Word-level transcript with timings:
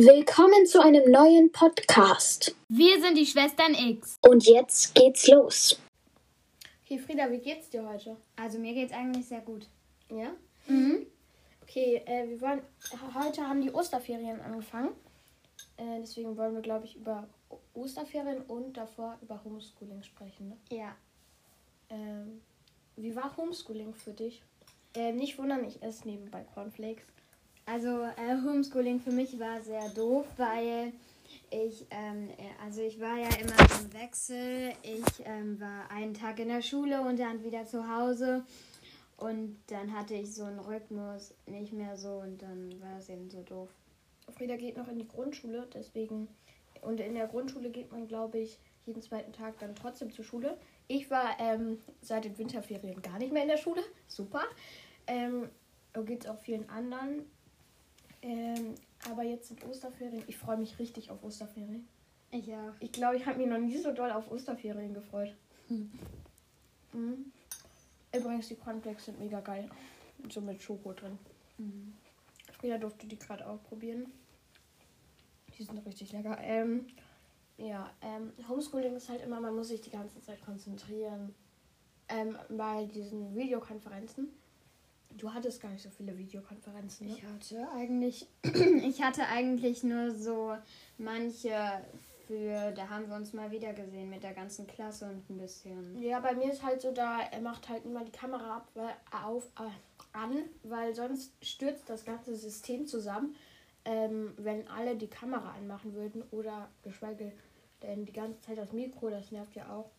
Willkommen 0.00 0.64
zu 0.64 0.80
einem 0.80 1.10
neuen 1.10 1.50
Podcast. 1.50 2.54
Wir 2.68 3.00
sind 3.00 3.18
die 3.18 3.26
Schwestern 3.26 3.74
X. 3.74 4.16
Und 4.20 4.46
jetzt 4.46 4.94
geht's 4.94 5.26
los. 5.26 5.82
Okay, 6.84 7.00
Frieda, 7.00 7.28
wie 7.32 7.38
geht's 7.38 7.68
dir 7.68 7.84
heute? 7.84 8.16
Also 8.36 8.60
mir 8.60 8.74
geht's 8.74 8.92
eigentlich 8.92 9.26
sehr 9.26 9.40
gut. 9.40 9.66
Ja? 10.08 10.30
Mhm. 10.68 11.04
Okay, 11.62 12.00
äh, 12.06 12.28
wir 12.28 12.40
wollen. 12.40 12.62
Heute 13.12 13.42
haben 13.42 13.60
die 13.60 13.72
Osterferien 13.72 14.40
angefangen. 14.40 14.90
Äh, 15.78 15.98
deswegen 16.00 16.36
wollen 16.36 16.54
wir, 16.54 16.62
glaube 16.62 16.84
ich, 16.84 16.94
über 16.94 17.26
Osterferien 17.74 18.42
und 18.42 18.76
davor 18.76 19.18
über 19.20 19.42
Homeschooling 19.42 20.04
sprechen. 20.04 20.50
Ne? 20.50 20.56
Ja. 20.70 20.94
Ähm, 21.90 22.40
wie 22.94 23.16
war 23.16 23.36
Homeschooling 23.36 23.92
für 23.94 24.12
dich? 24.12 24.44
Äh, 24.94 25.10
nicht 25.10 25.36
wundern, 25.38 25.64
ich 25.64 25.82
esse 25.82 26.06
nebenbei 26.06 26.44
Cornflakes. 26.54 27.02
Also 27.70 27.88
äh, 27.88 28.34
Homeschooling 28.46 28.98
für 28.98 29.10
mich 29.10 29.38
war 29.38 29.60
sehr 29.60 29.90
doof, 29.90 30.24
weil 30.38 30.92
ich, 31.50 31.86
ähm, 31.90 32.30
äh, 32.30 32.64
also 32.64 32.80
ich 32.80 32.98
war 32.98 33.18
ja 33.18 33.28
immer 33.38 33.80
im 33.80 33.92
Wechsel. 33.92 34.72
Ich 34.82 35.26
ähm, 35.26 35.60
war 35.60 35.90
einen 35.90 36.14
Tag 36.14 36.38
in 36.38 36.48
der 36.48 36.62
Schule 36.62 37.02
und 37.02 37.18
dann 37.18 37.44
wieder 37.44 37.66
zu 37.66 37.86
Hause. 37.86 38.42
Und 39.18 39.58
dann 39.66 39.92
hatte 39.92 40.14
ich 40.14 40.34
so 40.34 40.44
einen 40.44 40.60
Rhythmus 40.60 41.34
nicht 41.46 41.74
mehr 41.74 41.98
so 41.98 42.08
und 42.08 42.40
dann 42.40 42.80
war 42.80 42.98
es 42.98 43.10
eben 43.10 43.28
so 43.28 43.42
doof. 43.42 43.68
Frieda 44.30 44.56
geht 44.56 44.78
noch 44.78 44.88
in 44.88 44.98
die 44.98 45.08
Grundschule, 45.08 45.68
deswegen. 45.74 46.28
Und 46.80 47.00
in 47.00 47.14
der 47.14 47.26
Grundschule 47.26 47.68
geht 47.68 47.92
man, 47.92 48.08
glaube 48.08 48.38
ich, 48.38 48.58
jeden 48.86 49.02
zweiten 49.02 49.32
Tag 49.32 49.58
dann 49.58 49.74
trotzdem 49.74 50.10
zur 50.10 50.24
Schule. 50.24 50.56
Ich 50.86 51.10
war 51.10 51.36
ähm, 51.38 51.78
seit 52.00 52.24
den 52.24 52.38
Winterferien 52.38 53.02
gar 53.02 53.18
nicht 53.18 53.32
mehr 53.32 53.42
in 53.42 53.48
der 53.48 53.58
Schule. 53.58 53.82
Super. 54.06 54.44
Ähm, 55.06 55.50
geht 56.04 56.24
es 56.24 56.30
auch 56.30 56.38
vielen 56.38 56.68
anderen. 56.70 57.26
Ähm, 58.22 58.74
aber 59.10 59.22
jetzt 59.22 59.48
sind 59.48 59.64
Osterferien. 59.64 60.24
Ich 60.26 60.36
freue 60.36 60.56
mich 60.56 60.78
richtig 60.78 61.10
auf 61.10 61.22
Osterferien. 61.22 61.86
Ich 62.30 62.52
auch. 62.52 62.74
Ich 62.80 62.92
glaube, 62.92 63.16
ich 63.16 63.26
habe 63.26 63.38
mich 63.38 63.46
noch 63.46 63.58
nie 63.58 63.78
so 63.78 63.92
doll 63.92 64.10
auf 64.10 64.30
Osterferien 64.30 64.94
gefreut. 64.94 65.34
Mhm. 66.94 67.30
Übrigens, 68.16 68.48
die 68.48 68.54
Cornflakes 68.54 69.04
sind 69.04 69.20
mega 69.20 69.40
geil. 69.40 69.68
So 70.30 70.40
mit 70.40 70.62
Schoko 70.62 70.94
drin. 70.94 71.18
Mhm. 71.58 71.92
Frieda 72.58 72.78
durfte 72.78 73.06
die 73.06 73.18
gerade 73.18 73.46
auch 73.46 73.62
probieren. 73.64 74.06
Die 75.56 75.62
sind 75.62 75.84
richtig 75.84 76.12
lecker. 76.12 76.38
Ähm, 76.40 76.86
ja, 77.58 77.90
ähm, 78.00 78.32
Homeschooling 78.48 78.96
ist 78.96 79.08
halt 79.08 79.22
immer, 79.22 79.38
man 79.38 79.54
muss 79.54 79.68
sich 79.68 79.80
die 79.82 79.90
ganze 79.90 80.20
Zeit 80.22 80.40
konzentrieren. 80.42 81.34
Ähm, 82.08 82.38
bei 82.48 82.86
diesen 82.86 83.34
Videokonferenzen. 83.36 84.28
Du 85.16 85.32
hattest 85.32 85.60
gar 85.60 85.70
nicht 85.70 85.82
so 85.82 85.90
viele 85.90 86.16
Videokonferenzen, 86.16 87.08
ne? 87.08 87.14
Ich 87.14 87.24
hatte 87.24 87.68
eigentlich, 87.74 88.26
ich 88.42 89.02
hatte 89.02 89.26
eigentlich 89.26 89.82
nur 89.82 90.12
so 90.12 90.54
manche 90.96 91.54
für, 92.26 92.72
da 92.72 92.88
haben 92.88 93.08
wir 93.08 93.16
uns 93.16 93.32
mal 93.32 93.50
wieder 93.50 93.72
gesehen 93.72 94.10
mit 94.10 94.22
der 94.22 94.34
ganzen 94.34 94.66
Klasse 94.66 95.06
und 95.06 95.28
ein 95.30 95.38
bisschen. 95.38 96.00
Ja, 96.00 96.20
bei 96.20 96.34
mir 96.34 96.52
ist 96.52 96.62
halt 96.62 96.82
so, 96.82 96.92
da 96.92 97.20
er 97.20 97.40
macht 97.40 97.68
halt 97.68 97.84
immer 97.84 98.04
die 98.04 98.12
Kamera 98.12 98.58
ab, 98.58 98.68
weil, 98.74 98.94
auf, 99.24 99.46
äh, 99.58 99.70
an, 100.12 100.44
weil 100.62 100.94
sonst 100.94 101.32
stürzt 101.42 101.88
das 101.88 102.04
ganze 102.04 102.36
System 102.36 102.86
zusammen, 102.86 103.34
ähm, 103.86 104.34
wenn 104.36 104.68
alle 104.68 104.96
die 104.96 105.08
Kamera 105.08 105.52
anmachen 105.52 105.94
würden 105.94 106.22
oder 106.30 106.68
geschweige 106.82 107.32
denn 107.82 108.04
die 108.04 108.12
ganze 108.12 108.40
Zeit 108.40 108.58
das 108.58 108.72
Mikro, 108.72 109.08
das 109.10 109.30
nervt 109.30 109.54
ja 109.54 109.72
auch. 109.72 109.90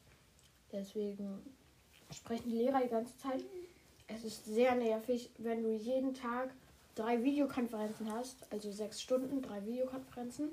Deswegen 0.71 1.41
sprechen 2.11 2.49
die 2.49 2.57
Lehrer 2.57 2.81
die 2.81 2.89
ganze 2.89 3.17
Zeit. 3.17 3.43
Es 4.13 4.23
ist 4.23 4.45
sehr 4.45 4.75
nervig, 4.75 5.29
wenn 5.37 5.63
du 5.63 5.73
jeden 5.75 6.13
Tag 6.13 6.49
drei 6.95 7.23
Videokonferenzen 7.23 8.11
hast, 8.11 8.37
also 8.51 8.71
sechs 8.71 9.01
Stunden, 9.01 9.41
drei 9.41 9.63
Videokonferenzen. 9.65 10.49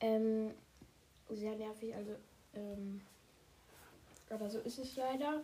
Ähm, 0.00 0.50
sehr 1.30 1.54
nervig, 1.56 1.94
also 1.94 2.12
ähm, 2.54 3.00
aber 4.30 4.48
so 4.48 4.58
ist 4.60 4.78
es 4.78 4.96
leider. 4.96 5.42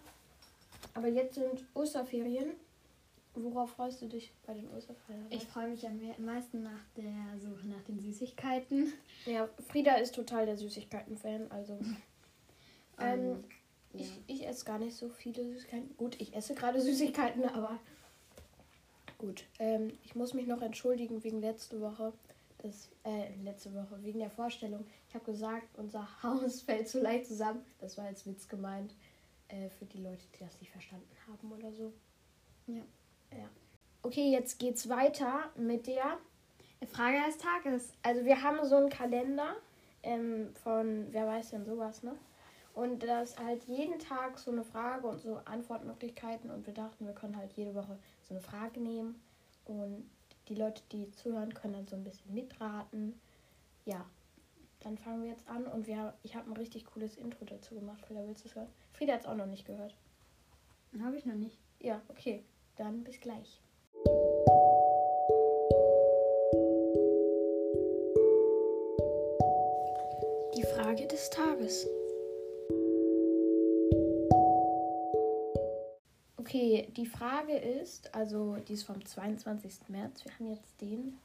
Aber 0.94 1.08
jetzt 1.08 1.34
sind 1.34 1.64
Osterferien. 1.74 2.52
Worauf 3.34 3.70
freust 3.70 4.02
du 4.02 4.06
dich 4.06 4.32
bei 4.46 4.54
den 4.54 4.68
Osterferien? 4.74 5.26
Ich 5.30 5.44
freue 5.46 5.68
mich 5.68 5.86
am 5.86 5.96
me- 5.98 6.14
meisten 6.18 6.62
nach 6.62 6.82
der 6.96 7.38
Suche 7.38 7.68
nach 7.68 7.82
den 7.86 8.00
Süßigkeiten. 8.00 8.92
ja, 9.26 9.48
Frieda 9.68 9.94
ist 9.96 10.14
total 10.14 10.46
der 10.46 10.56
Süßigkeiten-Fan. 10.56 11.50
Also, 11.50 11.78
ähm, 13.00 13.44
Ähm, 13.94 14.00
ich, 14.00 14.20
ich 14.26 14.46
esse 14.46 14.64
gar 14.64 14.78
nicht 14.78 14.96
so 14.96 15.08
viele 15.08 15.44
Süßigkeiten. 15.44 15.96
Gut, 15.96 16.20
ich 16.20 16.34
esse 16.34 16.54
gerade 16.54 16.80
Süßigkeiten, 16.80 17.44
aber 17.44 17.78
gut. 19.18 19.44
Ähm, 19.58 19.92
ich 20.04 20.14
muss 20.14 20.34
mich 20.34 20.46
noch 20.46 20.62
entschuldigen 20.62 21.22
wegen 21.24 21.40
letzte 21.40 21.80
Woche. 21.80 22.12
Das, 22.58 22.88
äh, 23.04 23.32
letzte 23.44 23.72
Woche, 23.72 24.02
wegen 24.02 24.18
der 24.18 24.30
Vorstellung. 24.30 24.84
Ich 25.08 25.14
habe 25.14 25.24
gesagt, 25.24 25.68
unser 25.76 26.08
Haus 26.22 26.62
fällt 26.62 26.88
so 26.88 27.00
leicht 27.00 27.26
zusammen. 27.26 27.64
Das 27.80 27.96
war 27.96 28.06
als 28.06 28.26
Witz 28.26 28.48
gemeint. 28.48 28.94
Äh, 29.48 29.70
für 29.70 29.86
die 29.86 30.02
Leute, 30.02 30.22
die 30.34 30.44
das 30.44 30.60
nicht 30.60 30.70
verstanden 30.70 31.08
haben 31.26 31.52
oder 31.52 31.72
so. 31.72 31.92
Ja. 32.66 32.82
Ja. 33.30 33.48
Okay, 34.02 34.30
jetzt 34.30 34.58
geht's 34.58 34.88
weiter 34.88 35.50
mit 35.56 35.86
der. 35.86 36.18
Frage 36.86 37.18
des 37.26 37.38
Tages. 37.38 37.92
Also 38.02 38.24
wir 38.24 38.42
haben 38.42 38.64
so 38.64 38.76
einen 38.76 38.88
Kalender 38.88 39.56
ähm, 40.02 40.54
von, 40.62 41.06
wer 41.10 41.26
weiß 41.26 41.50
denn 41.50 41.64
sowas, 41.64 42.02
ne? 42.02 42.14
Und 42.78 43.02
da 43.02 43.22
ist 43.22 43.36
halt 43.40 43.64
jeden 43.64 43.98
Tag 43.98 44.38
so 44.38 44.52
eine 44.52 44.62
Frage 44.62 45.08
und 45.08 45.20
so 45.20 45.40
Antwortmöglichkeiten. 45.46 46.48
Und 46.48 46.64
wir 46.64 46.74
dachten, 46.74 47.06
wir 47.06 47.12
können 47.12 47.36
halt 47.36 47.52
jede 47.54 47.74
Woche 47.74 47.98
so 48.22 48.34
eine 48.34 48.40
Frage 48.40 48.78
nehmen. 48.78 49.20
Und 49.64 50.08
die 50.46 50.54
Leute, 50.54 50.80
die 50.92 51.10
zuhören, 51.10 51.52
können 51.52 51.74
dann 51.74 51.88
so 51.88 51.96
ein 51.96 52.04
bisschen 52.04 52.32
mitraten. 52.32 53.20
Ja, 53.84 54.06
dann 54.78 54.96
fangen 54.96 55.24
wir 55.24 55.30
jetzt 55.30 55.48
an. 55.48 55.66
Und 55.66 55.88
wir, 55.88 56.14
ich 56.22 56.36
habe 56.36 56.48
ein 56.48 56.56
richtig 56.56 56.86
cooles 56.86 57.16
Intro 57.16 57.44
dazu 57.46 57.74
gemacht. 57.74 58.00
Frieda, 58.06 58.24
willst 58.24 58.44
du 58.44 58.48
es 58.48 58.54
hören? 58.54 58.68
Frieda 58.92 59.14
hat 59.14 59.22
es 59.22 59.26
auch 59.26 59.34
noch 59.34 59.46
nicht 59.46 59.66
gehört. 59.66 59.96
Habe 61.02 61.16
ich 61.16 61.26
noch 61.26 61.34
nicht. 61.34 61.58
Ja, 61.80 62.00
okay. 62.06 62.44
Dann 62.76 63.02
bis 63.02 63.18
gleich. 63.18 63.60
Die 70.54 70.62
Frage 70.62 71.08
des 71.08 71.28
Tages. 71.30 71.88
Okay, 76.48 76.88
die 76.96 77.04
Frage 77.04 77.52
ist, 77.52 78.14
also 78.14 78.56
die 78.56 78.72
ist 78.72 78.84
vom 78.84 79.04
22. 79.04 79.86
März. 79.88 80.24
Wir 80.24 80.32
haben 80.32 80.48
jetzt 80.48 80.80
den 80.80 81.18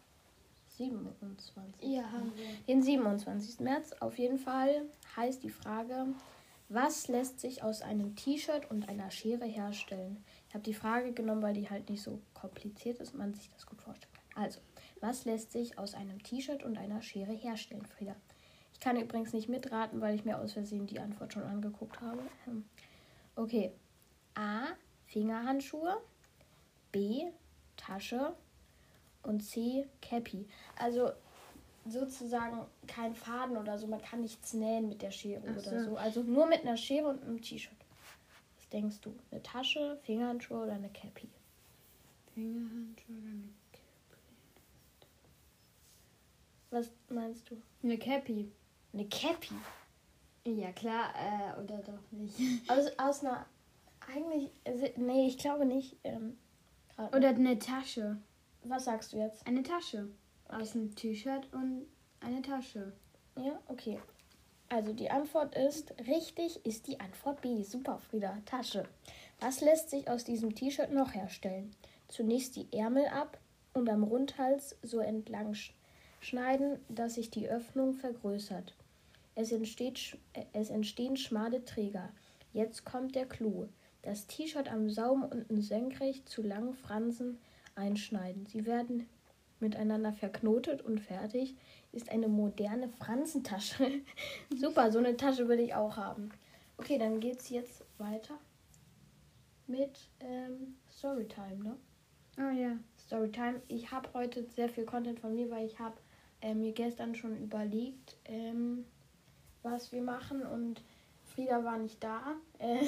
27. 0.78 1.82
Ja, 1.82 2.12
haben 2.12 2.34
wir. 2.36 2.46
Den 2.68 2.84
27. 2.84 3.62
März. 3.62 3.94
Auf 4.02 4.18
jeden 4.18 4.38
Fall 4.38 4.82
heißt 5.16 5.42
die 5.42 5.50
Frage, 5.50 6.08
was 6.68 7.08
lässt 7.08 7.40
sich 7.40 7.64
aus 7.64 7.82
einem 7.82 8.18
T-Shirt 8.18 8.70
und 8.70 8.90
einer 8.90 9.12
Schere 9.12 9.46
herstellen? 9.46 10.22
Ich 10.50 10.56
habe 10.56 10.66
die 10.66 10.74
Frage 10.74 11.14
genommen, 11.14 11.42
weil 11.42 11.54
die 11.54 11.70
halt 11.70 11.90
nicht 11.90 12.04
so 12.04 12.20
kompliziert 12.34 13.00
ist 13.00 13.14
und 13.14 13.20
man 13.20 13.34
sich 13.34 13.50
das 13.52 13.66
gut 13.66 13.82
vorstellen 13.82 14.12
kann. 14.14 14.44
Also, 14.44 14.60
was 15.00 15.24
lässt 15.24 15.54
sich 15.54 15.80
aus 15.80 15.94
einem 15.94 16.22
T-Shirt 16.22 16.64
und 16.64 16.78
einer 16.78 17.02
Schere 17.02 17.32
herstellen, 17.32 17.86
Frieda? 17.86 18.18
Ich 18.74 18.82
kann 18.82 19.00
übrigens 19.00 19.32
nicht 19.32 19.48
mitraten, 19.48 20.02
weil 20.02 20.16
ich 20.16 20.26
mir 20.26 20.38
aus 20.38 20.52
Versehen 20.52 20.86
die 20.86 21.00
Antwort 21.00 21.32
schon 21.32 21.44
angeguckt 21.44 22.02
habe. 22.02 22.24
Hm. 22.44 22.66
Okay. 23.38 23.72
A. 24.36 24.66
Fingerhandschuhe. 25.14 26.02
B. 26.92 27.32
Tasche. 27.78 28.36
Und 29.22 29.42
C. 29.42 29.88
Cappy. 30.02 30.48
Also 30.76 31.12
sozusagen 31.86 32.66
kein 32.88 33.14
Faden 33.16 33.56
oder 33.58 33.78
so. 33.78 33.88
Man 33.88 34.02
kann 34.02 34.22
nichts 34.22 34.54
nähen 34.54 34.90
mit 34.90 35.02
der 35.02 35.12
Schere 35.12 35.44
Ach 35.46 35.52
oder 35.58 35.84
so. 35.84 35.92
so. 35.92 35.98
Also 35.98 36.24
nur 36.24 36.48
mit 36.48 36.62
einer 36.62 36.78
Schere 36.78 37.08
und 37.08 37.22
einem 37.22 37.42
T-Shirt. 37.42 37.78
Was 38.58 38.70
denkst 38.70 39.02
du? 39.02 39.14
Eine 39.32 39.44
Tasche, 39.44 40.00
Fingerhandschuhe 40.04 40.64
oder 40.64 40.74
eine 40.74 40.90
Cappy? 40.90 41.30
Fingerhandschuhe 42.34 43.16
oder 43.16 43.30
eine 43.30 43.54
Was 46.72 46.92
meinst 47.08 47.50
du? 47.52 47.62
Eine 47.84 48.00
Cappy. 48.00 48.52
Eine 48.94 49.08
Cappy? 49.08 49.54
Ja, 50.46 50.72
klar, 50.72 51.14
äh, 51.16 51.62
oder 51.62 51.78
doch 51.78 52.12
nicht. 52.12 52.36
Aus, 52.70 52.88
aus 52.98 53.24
einer. 53.24 53.46
Eigentlich. 54.08 54.52
also, 54.66 54.86
Nee, 54.98 55.28
ich 55.28 55.38
glaube 55.38 55.66
nicht. 55.66 55.98
Ähm, 56.04 56.38
Oder 56.98 57.30
eine 57.30 57.60
Tasche. 57.60 58.18
Was 58.64 58.86
sagst 58.86 59.14
du 59.14 59.18
jetzt? 59.18 59.46
Eine 59.46 59.64
Tasche. 59.64 60.08
Aus 60.48 60.76
einem 60.76 60.94
T-Shirt 60.96 61.52
und 61.54 61.86
eine 62.22 62.42
Tasche. 62.42 62.94
Ja, 63.38 63.60
okay. 63.68 64.00
Also 64.70 64.94
die 64.94 65.10
Antwort 65.12 65.56
ist, 65.56 65.94
richtig 66.08 66.66
ist 66.66 66.88
die 66.88 67.00
Antwort 67.00 67.42
B. 67.42 67.64
Super, 67.64 68.00
Frieda. 68.00 68.38
Tasche. 68.46 68.86
Was 69.40 69.62
lässt 69.62 69.90
sich 69.90 70.08
aus 70.10 70.24
diesem 70.24 70.56
T-Shirt 70.56 70.92
noch 70.92 71.14
herstellen? 71.14 71.76
Zunächst 72.08 72.56
die 72.56 72.72
Ärmel 72.72 73.06
ab 73.08 73.40
und 73.74 73.90
am 73.90 74.04
Rundhals 74.04 74.78
so 74.84 75.00
entlang 75.00 75.54
sch 75.54 75.74
schneiden, 76.22 76.80
dass 76.88 77.16
sich 77.16 77.32
die 77.32 77.50
Öffnung 77.50 77.94
vergrößert. 77.94 78.74
Es, 79.36 79.52
entsteht, 79.52 79.98
sch- 79.98 80.18
äh, 80.34 80.46
es 80.54 80.70
entstehen 80.70 81.18
schmale 81.18 81.66
Träger. 81.66 82.10
Jetzt 82.54 82.86
kommt 82.86 83.16
der 83.16 83.26
Clou. 83.26 83.68
Das 84.04 84.28
T-Shirt 84.28 84.72
am 84.72 84.90
Saum 84.90 85.24
unten 85.24 85.62
senkrecht 85.62 86.30
zu 86.30 86.42
langen 86.42 86.74
Fransen 86.74 87.40
einschneiden. 87.76 88.46
Sie 88.46 88.66
werden 88.66 89.08
miteinander 89.60 90.14
verknotet 90.14 90.82
und 90.82 91.00
fertig 91.00 91.56
ist 91.92 92.12
eine 92.12 92.28
moderne 92.28 92.90
Franzentasche. 92.90 94.02
Super, 94.56 94.92
so 94.92 95.00
eine 95.00 95.18
Tasche 95.18 95.48
will 95.48 95.60
ich 95.60 95.74
auch 95.74 95.96
haben. 95.98 96.30
Okay, 96.78 96.98
dann 96.98 97.20
geht's 97.20 97.50
jetzt 97.50 97.86
weiter 97.98 98.38
mit 99.68 100.10
ähm, 100.20 100.76
Storytime, 100.92 101.64
ne? 101.64 101.78
Oh 102.38 102.52
ja. 102.52 102.78
Storytime. 103.00 103.62
Ich 103.68 103.92
habe 103.92 104.10
heute 104.14 104.44
sehr 104.44 104.70
viel 104.70 104.86
Content 104.86 105.20
von 105.20 105.34
mir, 105.34 105.50
weil 105.50 105.66
ich 105.66 105.80
habe 105.80 105.96
äh, 106.42 106.54
mir 106.54 106.74
gestern 106.74 107.16
schon 107.16 107.38
überlegt, 107.38 108.18
ähm, 108.26 108.86
was 109.62 109.92
wir 109.92 110.02
machen 110.02 110.46
und 110.46 110.82
Frieda 111.24 111.64
war 111.64 111.78
nicht 111.78 112.04
da. 112.04 112.36
Äh, 112.60 112.86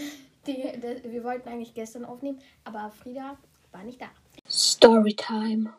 die, 0.47 0.53
die, 0.53 1.11
wir 1.11 1.23
wollten 1.23 1.49
eigentlich 1.49 1.73
gestern 1.73 2.05
aufnehmen, 2.05 2.39
aber 2.63 2.91
Frieda 2.91 3.37
war 3.71 3.83
nicht 3.83 4.01
da. 4.01 4.07
Storytime. 4.49 5.73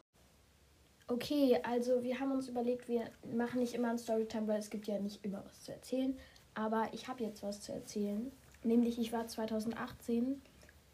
Okay, 1.09 1.59
also 1.63 2.03
wir 2.03 2.19
haben 2.19 2.33
uns 2.33 2.49
überlegt, 2.49 2.89
wir 2.89 3.05
machen 3.33 3.61
nicht 3.61 3.75
immer 3.75 3.91
ein 3.91 3.99
Storytime, 3.99 4.49
weil 4.49 4.59
es 4.59 4.71
gibt 4.71 4.87
ja 4.87 4.99
nicht 4.99 5.25
immer 5.25 5.45
was 5.45 5.63
zu 5.63 5.73
erzählen. 5.73 6.17
Aber 6.55 6.89
ich 6.93 7.07
habe 7.07 7.23
jetzt 7.23 7.43
was 7.43 7.61
zu 7.61 7.73
erzählen. 7.73 8.33
Nämlich, 8.65 8.99
ich 8.99 9.13
war 9.13 9.29
2018 9.29 10.43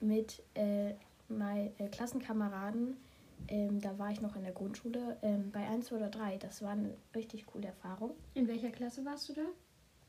mit 0.00 0.42
äh, 0.54 0.94
meinen 1.28 1.72
äh, 1.78 1.88
Klassenkameraden, 1.88 2.96
ähm, 3.48 3.80
da 3.80 3.98
war 3.98 4.10
ich 4.10 4.20
noch 4.20 4.36
in 4.36 4.42
der 4.42 4.52
Grundschule, 4.52 5.16
ähm, 5.22 5.50
bei 5.50 5.66
1, 5.66 5.86
2 5.86 5.96
oder 5.96 6.08
3. 6.08 6.38
Das 6.38 6.62
war 6.62 6.70
eine 6.70 6.94
richtig 7.14 7.46
coole 7.46 7.68
Erfahrung. 7.68 8.12
In 8.34 8.48
welcher 8.48 8.70
Klasse 8.70 9.04
warst 9.04 9.28
du 9.28 9.34
da? 9.34 9.42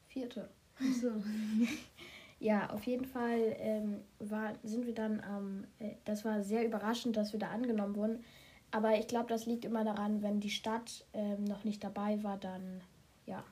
Vierte. 0.07 0.49
Achso. 0.79 1.11
Ja, 2.43 2.71
auf 2.71 2.83
jeden 2.83 3.05
Fall 3.05 3.55
ähm, 3.57 4.01
war, 4.19 4.51
sind 4.63 4.85
wir 4.85 4.93
dann, 4.93 5.23
ähm, 5.25 5.67
äh, 5.79 5.95
das 6.03 6.25
war 6.25 6.43
sehr 6.43 6.65
überraschend, 6.65 7.15
dass 7.15 7.31
wir 7.31 7.39
da 7.39 7.47
angenommen 7.47 7.95
wurden. 7.95 8.21
Aber 8.69 8.97
ich 8.99 9.07
glaube, 9.07 9.27
das 9.29 9.45
liegt 9.45 9.63
immer 9.63 9.85
daran, 9.85 10.21
wenn 10.21 10.41
die 10.41 10.49
Stadt 10.49 11.05
ähm, 11.13 11.45
noch 11.45 11.63
nicht 11.63 11.81
dabei 11.85 12.21
war, 12.21 12.37
dann 12.37 12.81
ja, 13.25 13.45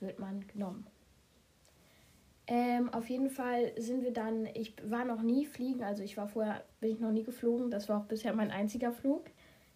wird 0.00 0.18
man 0.18 0.46
genommen. 0.46 0.86
Ähm, 2.46 2.88
auf 2.88 3.10
jeden 3.10 3.28
Fall 3.28 3.70
sind 3.76 4.02
wir 4.02 4.14
dann, 4.14 4.46
ich 4.46 4.74
war 4.82 5.04
noch 5.04 5.20
nie 5.20 5.44
fliegen, 5.44 5.84
also 5.84 6.02
ich 6.02 6.16
war 6.16 6.26
vorher, 6.26 6.64
bin 6.80 6.92
ich 6.92 7.00
noch 7.00 7.12
nie 7.12 7.22
geflogen, 7.22 7.70
das 7.70 7.90
war 7.90 8.00
auch 8.00 8.06
bisher 8.06 8.32
mein 8.32 8.50
einziger 8.50 8.92
Flug. 8.92 9.26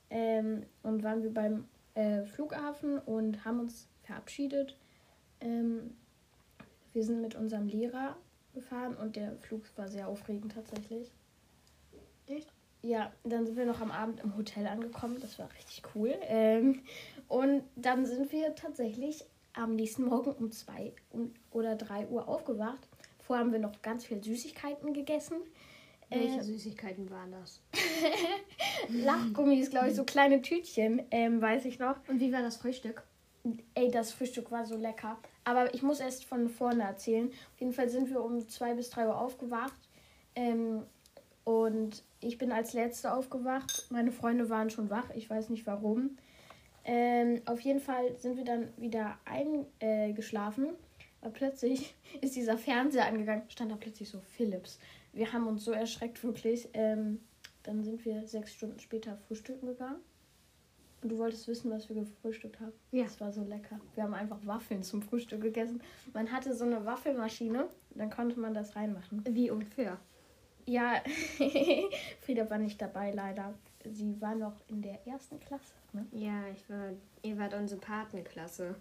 Ähm, 0.08 0.62
und 0.82 1.02
waren 1.02 1.22
wir 1.22 1.34
beim 1.34 1.68
äh, 1.92 2.24
Flughafen 2.24 2.96
und 3.00 3.44
haben 3.44 3.60
uns 3.60 3.86
verabschiedet. 4.02 4.78
Ähm, 5.42 5.90
wir 6.94 7.04
sind 7.04 7.20
mit 7.20 7.34
unserem 7.34 7.66
Lehrer 7.68 8.16
gefahren 8.54 8.96
und 8.96 9.16
der 9.16 9.36
Flug 9.36 9.62
war 9.76 9.88
sehr 9.88 10.08
aufregend 10.08 10.52
tatsächlich. 10.52 11.10
Echt? 12.26 12.50
Ja, 12.82 13.12
dann 13.24 13.46
sind 13.46 13.56
wir 13.56 13.66
noch 13.66 13.80
am 13.80 13.90
Abend 13.90 14.20
im 14.20 14.36
Hotel 14.36 14.66
angekommen. 14.66 15.18
Das 15.20 15.38
war 15.38 15.48
richtig 15.52 15.82
cool. 15.94 16.14
Ähm, 16.22 16.82
und 17.28 17.64
dann 17.76 18.06
sind 18.06 18.30
wir 18.32 18.54
tatsächlich 18.54 19.24
am 19.54 19.74
nächsten 19.74 20.04
Morgen 20.04 20.32
um 20.32 20.50
zwei 20.52 20.92
oder 21.50 21.76
drei 21.76 22.06
Uhr 22.08 22.28
aufgewacht. 22.28 22.88
Vorher 23.20 23.44
haben 23.44 23.52
wir 23.52 23.58
noch 23.58 23.80
ganz 23.82 24.04
viel 24.04 24.22
Süßigkeiten 24.22 24.92
gegessen. 24.92 25.36
Welche 26.10 26.40
Äh, 26.40 26.42
Süßigkeiten 26.42 27.10
waren 27.10 27.32
das? 27.32 27.60
Lachgummis, 28.90 29.70
glaube 29.70 29.88
ich, 29.88 29.94
so 29.94 30.04
kleine 30.04 30.42
Tütchen, 30.42 31.02
ähm, 31.10 31.40
weiß 31.40 31.64
ich 31.64 31.78
noch. 31.78 31.96
Und 32.08 32.20
wie 32.20 32.32
war 32.32 32.42
das 32.42 32.58
Frühstück? 32.58 33.02
Ey, 33.74 33.90
das 33.90 34.12
Frühstück 34.12 34.50
war 34.50 34.64
so 34.64 34.76
lecker. 34.76 35.18
Aber 35.44 35.74
ich 35.74 35.82
muss 35.82 36.00
erst 36.00 36.24
von 36.24 36.48
vorne 36.48 36.82
erzählen. 36.84 37.28
Auf 37.28 37.60
jeden 37.60 37.72
Fall 37.72 37.88
sind 37.88 38.10
wir 38.10 38.22
um 38.22 38.48
zwei 38.48 38.74
bis 38.74 38.90
drei 38.90 39.06
Uhr 39.06 39.18
aufgewacht. 39.18 39.78
Ähm, 40.34 40.82
und 41.44 42.02
ich 42.20 42.38
bin 42.38 42.50
als 42.50 42.72
Letzte 42.72 43.12
aufgewacht. 43.12 43.86
Meine 43.90 44.10
Freunde 44.10 44.48
waren 44.48 44.70
schon 44.70 44.88
wach. 44.88 45.10
Ich 45.14 45.28
weiß 45.28 45.50
nicht 45.50 45.66
warum. 45.66 46.16
Ähm, 46.84 47.42
auf 47.44 47.60
jeden 47.60 47.80
Fall 47.80 48.16
sind 48.18 48.36
wir 48.36 48.44
dann 48.44 48.68
wieder 48.78 49.18
eingeschlafen. 49.24 50.68
Aber 51.20 51.32
plötzlich 51.32 51.94
ist 52.22 52.36
dieser 52.36 52.56
Fernseher 52.56 53.06
angegangen. 53.06 53.42
Stand 53.48 53.70
da 53.70 53.76
plötzlich 53.76 54.08
so 54.08 54.20
Philips. 54.36 54.78
Wir 55.12 55.32
haben 55.32 55.46
uns 55.46 55.64
so 55.64 55.72
erschreckt, 55.72 56.22
wirklich. 56.24 56.68
Ähm, 56.72 57.20
dann 57.62 57.84
sind 57.84 58.04
wir 58.04 58.26
sechs 58.26 58.52
Stunden 58.52 58.80
später 58.80 59.16
frühstücken 59.28 59.66
gegangen. 59.66 60.00
Und 61.04 61.10
du 61.10 61.18
wolltest 61.18 61.46
wissen, 61.48 61.70
was 61.70 61.90
wir 61.90 61.96
gefrühstückt 61.96 62.58
haben? 62.60 62.72
Ja. 62.90 63.04
Das 63.04 63.20
war 63.20 63.30
so 63.30 63.44
lecker. 63.44 63.78
Wir 63.94 64.04
haben 64.04 64.14
einfach 64.14 64.38
Waffeln 64.46 64.82
zum 64.82 65.02
Frühstück 65.02 65.42
gegessen. 65.42 65.82
Man 66.14 66.32
hatte 66.32 66.54
so 66.54 66.64
eine 66.64 66.86
Waffelmaschine, 66.86 67.68
dann 67.90 68.08
konnte 68.08 68.40
man 68.40 68.54
das 68.54 68.74
reinmachen. 68.74 69.22
Wie 69.28 69.50
unfair. 69.50 69.98
Ja, 70.64 71.02
Frieda 72.22 72.48
war 72.48 72.56
nicht 72.56 72.80
dabei, 72.80 73.10
leider. 73.10 73.52
Sie 73.84 74.18
war 74.22 74.34
noch 74.34 74.54
in 74.68 74.80
der 74.80 75.06
ersten 75.06 75.38
Klasse. 75.40 75.74
Ne? 75.92 76.06
Ja, 76.12 76.48
ich 76.48 76.70
war, 76.70 76.92
ihr 77.20 77.36
wart 77.36 77.52
unsere 77.52 77.82
Patenklasse. 77.82 78.74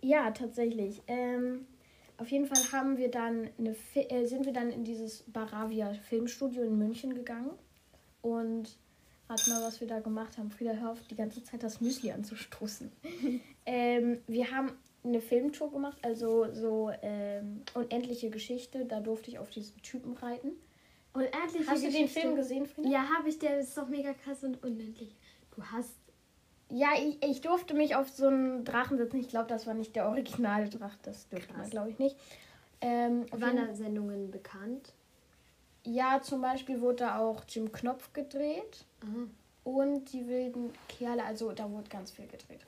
Ja, 0.00 0.30
tatsächlich. 0.30 1.02
Ähm, 1.06 1.66
auf 2.16 2.30
jeden 2.30 2.46
Fall 2.46 2.72
haben 2.72 2.96
wir 2.96 3.10
dann 3.10 3.50
eine 3.58 3.76
äh, 3.94 4.24
sind 4.24 4.46
wir 4.46 4.54
dann 4.54 4.70
in 4.70 4.84
dieses 4.84 5.22
Baravia 5.24 5.92
Filmstudio 5.92 6.62
in 6.62 6.78
München 6.78 7.14
gegangen 7.14 7.50
und 8.22 8.78
warte 9.28 9.50
mal, 9.50 9.62
was 9.62 9.80
wir 9.80 9.86
da 9.86 10.00
gemacht 10.00 10.36
haben. 10.38 10.50
Frieda, 10.50 10.72
hör 10.72 10.92
auf, 10.92 11.02
die 11.08 11.14
ganze 11.14 11.42
Zeit 11.42 11.62
das 11.62 11.80
Müsli 11.80 12.10
anzustoßen. 12.10 12.90
ähm, 13.66 14.20
wir 14.26 14.50
haben 14.50 14.72
eine 15.04 15.20
Filmtour 15.20 15.70
gemacht, 15.70 15.98
also 16.02 16.52
so 16.52 16.90
ähm, 17.02 17.62
unendliche 17.74 18.30
Geschichte. 18.30 18.84
Da 18.84 19.00
durfte 19.00 19.30
ich 19.30 19.38
auf 19.38 19.50
diesen 19.50 19.80
Typen 19.82 20.14
reiten. 20.14 20.52
Und 21.12 21.22
endlich 21.22 21.68
Hast 21.68 21.84
du 21.84 21.90
den 21.90 22.08
Film 22.08 22.36
gesehen, 22.36 22.66
Frieda? 22.66 22.88
Ja, 22.88 23.08
habe 23.16 23.28
ich. 23.28 23.38
Der 23.38 23.60
ist 23.60 23.76
doch 23.76 23.88
mega 23.88 24.12
krass 24.12 24.42
und 24.44 24.62
unendlich. 24.62 25.14
Du 25.54 25.62
hast. 25.62 25.94
Ja, 26.70 26.88
ich, 26.98 27.22
ich 27.24 27.40
durfte 27.40 27.74
mich 27.74 27.96
auf 27.96 28.10
so 28.10 28.26
einen 28.26 28.64
Drachen 28.64 28.98
setzen. 28.98 29.18
Ich 29.18 29.28
glaube, 29.28 29.48
das 29.48 29.66
war 29.66 29.74
nicht 29.74 29.96
der 29.96 30.08
originale 30.08 30.68
Drache. 30.68 30.98
Das 31.02 31.28
dürfte 31.28 31.52
man, 31.52 31.62
Krass. 31.62 31.70
glaube 31.70 31.90
ich, 31.90 31.98
nicht. 31.98 32.16
Ähm, 32.80 33.24
Waren 33.32 33.56
da 33.56 33.74
Sendungen 33.74 34.30
bekannt? 34.30 34.92
ja, 35.88 36.20
zum 36.22 36.40
Beispiel 36.40 36.80
wurde 36.80 36.96
da 36.96 37.18
auch 37.18 37.44
Jim 37.48 37.72
Knopf 37.72 38.12
gedreht. 38.12 38.84
Und 39.64 40.12
die 40.12 40.26
wilden 40.26 40.70
Kerle, 40.88 41.24
also 41.24 41.52
da 41.52 41.70
wurde 41.70 41.88
ganz 41.88 42.10
viel 42.10 42.26
gedreht. 42.26 42.60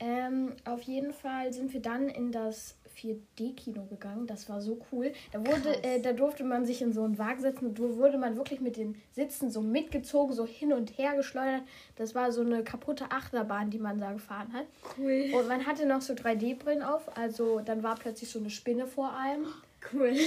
Ähm, 0.00 0.54
auf 0.64 0.82
jeden 0.82 1.12
Fall 1.12 1.52
sind 1.52 1.72
wir 1.74 1.80
dann 1.80 2.08
in 2.08 2.32
das 2.32 2.74
4D-Kino 2.96 3.84
gegangen. 3.84 4.26
Das 4.26 4.48
war 4.48 4.60
so 4.60 4.78
cool. 4.90 5.12
Da, 5.30 5.40
wurde, 5.46 5.82
äh, 5.84 6.00
da 6.00 6.12
durfte 6.12 6.42
man 6.42 6.64
sich 6.64 6.80
in 6.80 6.92
so 6.92 7.04
einen 7.04 7.18
Wagen 7.18 7.40
setzen 7.40 7.66
und 7.66 7.78
da 7.78 7.82
wurde 7.82 8.16
man 8.16 8.36
wirklich 8.36 8.60
mit 8.60 8.76
den 8.76 9.00
Sitzen 9.12 9.50
so 9.50 9.60
mitgezogen, 9.60 10.34
so 10.34 10.46
hin 10.46 10.72
und 10.72 10.96
her 10.98 11.14
geschleudert. 11.16 11.62
Das 11.96 12.14
war 12.14 12.32
so 12.32 12.40
eine 12.40 12.64
kaputte 12.64 13.10
Achterbahn, 13.10 13.70
die 13.70 13.78
man 13.78 14.00
da 14.00 14.12
gefahren 14.12 14.52
hat. 14.52 14.66
Cool. 14.98 15.30
Und 15.34 15.48
man 15.48 15.66
hatte 15.66 15.86
noch 15.86 16.00
so 16.00 16.14
3D-Brillen 16.14 16.82
auf. 16.82 17.16
Also 17.16 17.60
dann 17.60 17.82
war 17.82 17.96
plötzlich 17.96 18.30
so 18.30 18.38
eine 18.38 18.50
Spinne 18.50 18.86
vor 18.86 19.14
einem. 19.14 19.46
Cool. 19.92 20.14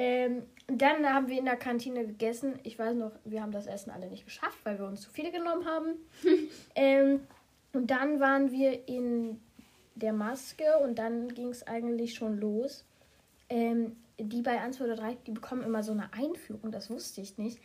Ähm, 0.00 0.42
dann 0.68 1.06
haben 1.06 1.28
wir 1.28 1.38
in 1.38 1.46
der 1.46 1.56
Kantine 1.56 2.06
gegessen. 2.06 2.58
Ich 2.62 2.78
weiß 2.78 2.94
noch, 2.94 3.12
wir 3.24 3.42
haben 3.42 3.52
das 3.52 3.66
Essen 3.66 3.90
alle 3.90 4.08
nicht 4.08 4.26
geschafft, 4.26 4.58
weil 4.64 4.78
wir 4.78 4.86
uns 4.86 5.00
zu 5.00 5.10
viele 5.10 5.32
genommen 5.32 5.64
haben. 5.64 5.94
ähm, 6.74 7.20
und 7.72 7.90
dann 7.90 8.20
waren 8.20 8.52
wir 8.52 8.86
in 8.86 9.40
der 9.94 10.12
Maske 10.12 10.64
und 10.82 10.98
dann 10.98 11.28
ging 11.28 11.48
es 11.48 11.66
eigentlich 11.66 12.14
schon 12.14 12.38
los. 12.38 12.84
Ähm, 13.48 13.96
die 14.18 14.42
bei 14.42 14.60
1, 14.60 14.76
2 14.76 14.84
oder 14.84 14.96
3, 14.96 15.16
die 15.26 15.30
bekommen 15.30 15.62
immer 15.62 15.82
so 15.82 15.92
eine 15.92 16.12
Einführung, 16.12 16.70
das 16.70 16.90
wusste 16.90 17.20
ich 17.20 17.38
nicht. 17.38 17.58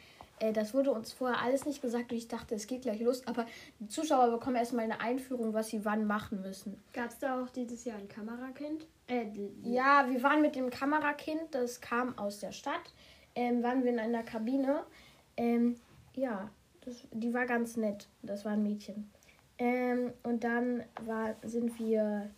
Äh, 0.44 0.52
das 0.52 0.74
wurde 0.74 0.92
uns 0.92 1.14
vorher 1.14 1.42
alles 1.42 1.66
nicht 1.66 1.82
gesagt 1.82 2.12
und 2.12 2.18
ich 2.18 2.28
dachte, 2.28 2.56
es 2.56 2.68
geht 2.68 2.82
gleich 2.82 3.00
los. 3.00 3.26
Aber 3.28 3.46
die 3.80 3.88
Zuschauer 3.88 4.30
bekommen 4.32 4.58
erstmal 4.58 4.84
eine 4.84 5.00
Einführung, 5.00 5.54
was 5.54 5.70
sie 5.70 5.86
wann 5.86 6.06
machen 6.06 6.42
müssen. 6.42 6.82
Gab 6.92 7.10
es 7.10 7.18
da 7.20 7.42
auch 7.42 7.50
dieses 7.50 7.86
Jahr 7.86 7.98
ein 7.98 8.10
Kamerakind? 8.10 8.86
Äh, 9.08 9.28
Ja, 9.64 10.06
wir 10.10 10.22
waren 10.22 10.42
mit 10.42 10.56
dem 10.56 10.70
Kamerakind, 10.70 11.44
das 11.52 11.80
kam 11.80 12.18
aus 12.18 12.40
der 12.40 12.52
Stadt. 12.52 12.94
Ähm, 13.36 13.64
waren 13.64 13.84
wir 13.84 13.92
in 13.92 14.00
einer 14.00 14.24
Kabine. 14.24 14.84
Ähm, 15.38 15.78
ja, 16.14 16.50
das, 16.82 17.08
die 17.12 17.34
war 17.34 17.46
ganz 17.46 17.78
nett. 17.78 18.08
Das 18.22 18.44
war 18.44 18.52
ein 18.52 18.64
Mädchen. 18.64 19.10
Ähm, 19.58 20.12
und 20.24 20.44
dann 20.44 20.84
war, 21.06 21.36
sind 21.44 21.80
wir. 21.80 22.30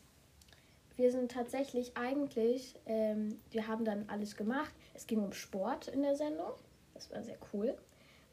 Wir 0.97 1.11
sind 1.11 1.29
tatsächlich 1.29 1.97
eigentlich, 1.97 2.75
ähm, 2.85 3.37
wir 3.51 3.67
haben 3.67 3.83
dann 3.83 4.05
alles 4.07 4.37
gemacht. 4.37 4.73
Es 4.93 5.05
ging 5.07 5.19
um 5.19 5.33
Sport 5.33 5.89
in 5.89 6.03
der 6.03 6.15
Sendung. 6.15 6.51
Das 6.93 7.11
war 7.11 7.21
sehr 7.21 7.35
cool, 7.53 7.75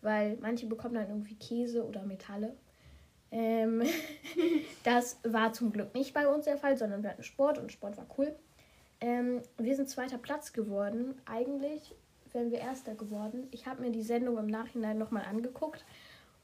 weil 0.03 0.37
manche 0.41 0.67
bekommen 0.67 0.95
dann 0.95 1.09
irgendwie 1.09 1.37
Käse 1.37 1.87
oder 1.87 2.03
Metalle. 2.03 2.55
Ähm, 3.31 3.83
das 4.85 5.19
war 5.25 5.53
zum 5.53 5.73
Glück 5.73 5.95
nicht 5.95 6.13
bei 6.13 6.29
uns 6.29 6.45
der 6.45 6.59
Fall, 6.59 6.77
sondern 6.77 7.03
wir 7.03 7.11
hatten 7.11 7.23
Sport 7.23 7.59
und 7.59 7.73
Sport 7.73 7.97
war 7.97 8.07
cool. 8.19 8.35
Ähm, 9.01 9.41
wir 9.59 9.75
sind 9.75 9.89
zweiter 9.89 10.19
Platz 10.19 10.53
geworden. 10.53 11.15
Eigentlich 11.25 11.95
wären 12.33 12.51
wir 12.51 12.59
erster 12.59 12.95
geworden. 12.95 13.49
Ich 13.51 13.67
habe 13.67 13.83
mir 13.83 13.91
die 13.91 14.03
Sendung 14.03 14.39
im 14.39 14.47
Nachhinein 14.47 14.99
nochmal 14.99 15.25
angeguckt 15.25 15.85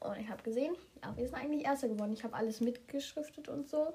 und 0.00 0.16
ich 0.18 0.28
habe 0.28 0.42
gesehen, 0.42 0.74
ja, 1.02 1.16
wir 1.16 1.26
sind 1.26 1.36
eigentlich 1.36 1.64
erster 1.64 1.88
geworden. 1.88 2.12
Ich 2.12 2.24
habe 2.24 2.34
alles 2.34 2.60
mitgeschriftet 2.60 3.48
und 3.48 3.68
so. 3.68 3.92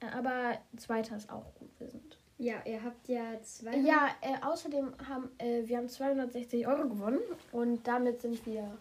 Aber 0.00 0.58
zweiter 0.76 1.16
ist 1.16 1.30
auch 1.30 1.54
gut, 1.54 1.70
wir 1.78 1.88
sind. 1.88 2.18
ja, 2.38 2.54
ihr 2.64 2.82
habt 2.84 3.08
ja 3.08 3.40
zwei. 3.42 3.76
Ja, 3.78 4.08
äh, 4.20 4.44
außerdem 4.44 4.92
haben 5.08 5.30
äh, 5.38 5.66
wir 5.66 5.78
haben 5.78 5.88
260 5.88 6.68
Euro 6.68 6.88
gewonnen 6.88 7.20
und 7.50 7.86
damit 7.86 8.22
sind 8.22 8.46
wir 8.46 8.78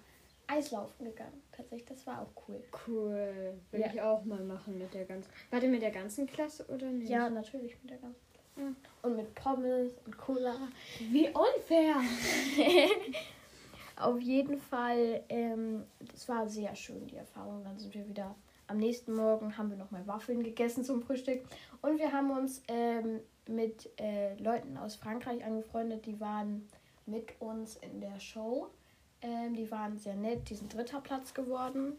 Eislaufen 0.48 1.06
gegangen. 1.06 1.42
Tatsächlich, 1.52 1.86
das 1.86 2.06
war 2.08 2.22
auch 2.22 2.32
cool. 2.48 2.64
Cool. 2.88 3.54
Will 3.72 3.80
Ja. 3.82 3.88
ich 3.88 4.02
auch 4.02 4.24
mal 4.26 4.44
machen 4.44 4.78
mit 4.78 4.94
der 4.94 5.06
ganzen. 5.06 5.30
Warte, 5.52 5.68
mit 5.68 5.82
der 5.82 5.92
ganzen 5.92 6.26
Klasse 6.28 6.66
oder 6.68 6.88
nicht? 6.90 7.10
Ja, 7.10 7.30
natürlich 7.30 7.76
mit 7.82 7.92
der 7.92 7.98
ganzen 7.98 8.22
Ja. 8.56 8.74
Und 9.04 9.16
mit 9.18 9.36
Pommes 9.36 9.94
und 10.06 10.18
Cola. 10.18 10.56
Wie 11.12 11.28
unfair. 11.30 11.96
Auf 14.00 14.20
jeden 14.20 14.60
Fall, 14.60 15.24
ähm, 15.30 15.84
das 16.00 16.30
war 16.30 16.48
sehr 16.48 16.76
schön, 16.76 17.08
die 17.08 17.16
Erfahrung. 17.16 17.64
Dann 17.64 17.78
sind 17.80 17.94
wir 17.96 18.08
wieder 18.08 18.36
am 18.68 18.78
nächsten 18.78 19.14
Morgen, 19.16 19.58
haben 19.58 19.70
wir 19.72 19.78
nochmal 19.78 20.06
Waffeln 20.06 20.44
gegessen 20.44 20.84
zum 20.84 21.02
Frühstück. 21.02 21.42
Und 21.82 21.98
wir 21.98 22.12
haben 22.12 22.30
uns 22.32 22.62
ähm, 22.68 23.22
mit 23.48 23.90
äh, 24.00 24.36
Leuten 24.36 24.78
aus 24.78 24.96
Frankreich 24.98 25.44
angefreundet, 25.44 26.06
die 26.06 26.20
waren 26.20 26.68
mit 27.06 27.40
uns 27.42 27.78
in 27.78 28.02
der 28.02 28.20
Show. 28.20 28.68
Ähm, 29.22 29.56
die 29.56 29.70
waren 29.72 29.98
sehr 29.98 30.16
nett, 30.16 30.50
die 30.50 30.56
sind 30.56 30.74
dritter 30.74 31.02
Platz 31.02 31.34
geworden. 31.34 31.94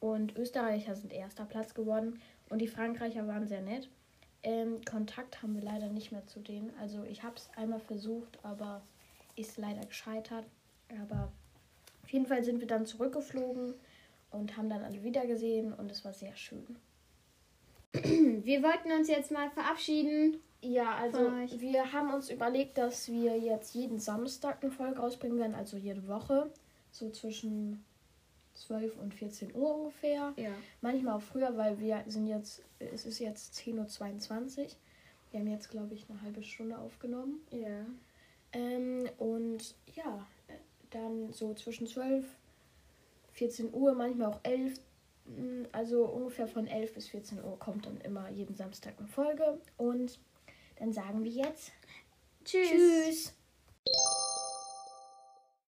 Und 0.00 0.36
Österreicher 0.36 0.94
sind 0.94 1.12
erster 1.12 1.44
Platz 1.44 1.74
geworden. 1.74 2.20
Und 2.48 2.60
die 2.60 2.68
Frankreicher 2.68 3.26
waren 3.26 3.48
sehr 3.48 3.62
nett. 3.62 3.88
Ähm, 4.42 4.80
Kontakt 4.84 5.42
haben 5.42 5.54
wir 5.54 5.62
leider 5.62 5.88
nicht 5.88 6.12
mehr 6.12 6.26
zu 6.26 6.40
denen. 6.40 6.72
Also 6.80 7.02
ich 7.04 7.22
habe 7.22 7.36
es 7.36 7.48
einmal 7.56 7.80
versucht, 7.80 8.38
aber 8.44 8.82
ist 9.34 9.58
leider 9.58 9.84
gescheitert. 9.84 10.44
Aber 11.02 11.32
auf 12.04 12.10
jeden 12.10 12.26
Fall 12.26 12.44
sind 12.44 12.60
wir 12.60 12.68
dann 12.68 12.86
zurückgeflogen 12.86 13.74
und 14.30 14.56
haben 14.56 14.70
dann 14.70 14.84
alle 14.84 15.02
wiedergesehen 15.02 15.72
und 15.72 15.90
es 15.90 16.04
war 16.04 16.12
sehr 16.12 16.36
schön. 16.36 16.76
Wir 17.92 18.62
wollten 18.62 18.92
uns 18.92 19.08
jetzt 19.08 19.30
mal 19.30 19.50
verabschieden. 19.50 20.36
Ja, 20.66 20.96
also 20.96 21.18
wir 21.58 21.92
haben 21.92 22.12
uns 22.12 22.30
überlegt, 22.30 22.76
dass 22.78 23.08
wir 23.08 23.38
jetzt 23.38 23.74
jeden 23.74 23.98
Samstag 23.98 24.62
eine 24.62 24.72
Folge 24.72 24.98
rausbringen 24.98 25.38
werden, 25.38 25.54
also 25.54 25.76
jede 25.76 26.06
Woche, 26.08 26.50
so 26.90 27.10
zwischen 27.10 27.84
12 28.54 28.98
und 28.98 29.14
14 29.14 29.54
Uhr 29.54 29.74
ungefähr. 29.76 30.32
Ja. 30.36 30.50
Manchmal 30.80 31.16
auch 31.16 31.22
früher, 31.22 31.56
weil 31.56 31.78
wir 31.78 32.02
sind 32.06 32.26
jetzt, 32.26 32.62
es 32.78 33.06
ist 33.06 33.18
jetzt 33.18 33.54
10.22 33.54 34.58
Uhr. 34.58 34.66
Wir 35.30 35.40
haben 35.40 35.48
jetzt, 35.48 35.70
glaube 35.70 35.94
ich, 35.94 36.06
eine 36.08 36.20
halbe 36.22 36.42
Stunde 36.42 36.78
aufgenommen. 36.78 37.40
Ja. 37.50 37.86
Ähm, 38.52 39.08
und 39.18 39.74
ja, 39.94 40.26
dann 40.90 41.32
so 41.32 41.54
zwischen 41.54 41.86
12, 41.86 42.24
14 43.32 43.72
Uhr, 43.72 43.94
manchmal 43.94 44.28
auch 44.28 44.40
11. 44.42 44.80
Mm, 45.26 45.64
Also 45.72 46.06
ungefähr 46.06 46.48
von 46.48 46.66
11 46.66 46.94
bis 46.94 47.08
14 47.08 47.44
Uhr 47.44 47.58
kommt 47.58 47.86
dann 47.86 48.00
immer 48.00 48.30
jeden 48.30 48.54
Samstag 48.54 48.94
eine 48.98 49.08
Folge. 49.08 49.60
Und 49.76 50.18
dann 50.78 50.92
sagen 50.92 51.24
wir 51.24 51.30
jetzt 51.30 51.72
Tschüss. 52.44 52.70
Tschüss. 52.70 53.32